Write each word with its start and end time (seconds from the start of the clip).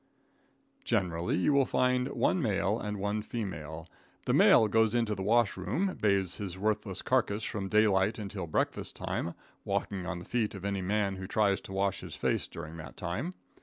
Generally, 0.83 1.35
you 1.37 1.53
will 1.53 1.67
find 1.67 2.07
one 2.07 2.41
male 2.41 2.79
and 2.79 2.97
one 2.97 3.21
female. 3.21 3.87
The 4.25 4.33
male 4.33 4.67
goes 4.67 4.95
into 4.95 5.13
the 5.13 5.21
wash 5.21 5.55
room, 5.55 5.95
bathes 6.01 6.37
his 6.37 6.57
worthless 6.57 7.03
carcass 7.03 7.43
from 7.43 7.69
daylight 7.69 8.17
until 8.17 8.47
breakfast 8.47 8.95
time, 8.95 9.35
walking 9.63 10.07
on 10.07 10.17
the 10.17 10.25
feet 10.25 10.55
of 10.55 10.65
any 10.65 10.81
man 10.81 11.17
who 11.17 11.27
tries 11.27 11.61
to 11.61 11.71
wash 11.71 11.99
his 11.99 12.15
face 12.15 12.47
during 12.47 12.77
that 12.77 12.97
time. 12.97 13.35